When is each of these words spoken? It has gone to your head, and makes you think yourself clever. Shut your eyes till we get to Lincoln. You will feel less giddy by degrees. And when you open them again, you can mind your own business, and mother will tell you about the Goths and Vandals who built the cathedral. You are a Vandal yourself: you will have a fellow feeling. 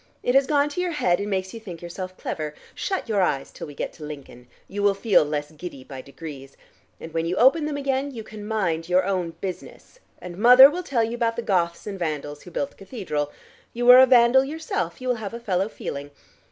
It 0.23 0.33
has 0.33 0.47
gone 0.47 0.67
to 0.69 0.81
your 0.81 0.93
head, 0.93 1.19
and 1.19 1.29
makes 1.29 1.53
you 1.53 1.59
think 1.59 1.79
yourself 1.79 2.17
clever. 2.17 2.55
Shut 2.73 3.07
your 3.07 3.21
eyes 3.21 3.51
till 3.51 3.67
we 3.67 3.75
get 3.75 3.93
to 3.93 4.03
Lincoln. 4.03 4.47
You 4.67 4.81
will 4.81 4.95
feel 4.95 5.23
less 5.23 5.51
giddy 5.51 5.83
by 5.83 6.01
degrees. 6.01 6.57
And 6.99 7.13
when 7.13 7.27
you 7.27 7.35
open 7.35 7.65
them 7.67 7.77
again, 7.77 8.09
you 8.09 8.23
can 8.23 8.47
mind 8.47 8.89
your 8.89 9.05
own 9.05 9.35
business, 9.41 9.99
and 10.19 10.39
mother 10.39 10.71
will 10.71 10.81
tell 10.81 11.03
you 11.03 11.13
about 11.13 11.35
the 11.35 11.43
Goths 11.43 11.85
and 11.85 11.99
Vandals 11.99 12.41
who 12.41 12.49
built 12.49 12.71
the 12.71 12.77
cathedral. 12.77 13.31
You 13.73 13.87
are 13.91 13.99
a 13.99 14.07
Vandal 14.07 14.43
yourself: 14.43 15.01
you 15.01 15.07
will 15.07 15.17
have 15.21 15.35
a 15.35 15.39
fellow 15.39 15.69
feeling. 15.69 16.09